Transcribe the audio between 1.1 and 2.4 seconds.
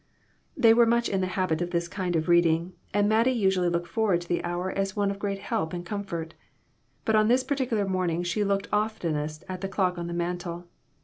the habit of this kind of